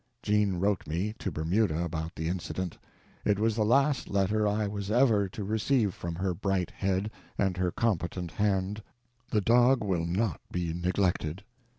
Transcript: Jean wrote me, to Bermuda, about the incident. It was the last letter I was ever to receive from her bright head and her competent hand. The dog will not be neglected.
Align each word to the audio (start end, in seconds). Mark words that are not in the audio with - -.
Jean 0.23 0.55
wrote 0.55 0.87
me, 0.87 1.13
to 1.19 1.29
Bermuda, 1.31 1.83
about 1.83 2.15
the 2.15 2.27
incident. 2.27 2.75
It 3.23 3.37
was 3.37 3.55
the 3.55 3.63
last 3.63 4.09
letter 4.09 4.47
I 4.47 4.65
was 4.67 4.89
ever 4.89 5.29
to 5.29 5.43
receive 5.43 5.93
from 5.93 6.15
her 6.15 6.33
bright 6.33 6.71
head 6.71 7.11
and 7.37 7.55
her 7.57 7.69
competent 7.71 8.31
hand. 8.31 8.81
The 9.29 9.41
dog 9.41 9.83
will 9.83 10.05
not 10.07 10.41
be 10.51 10.73
neglected. 10.73 11.43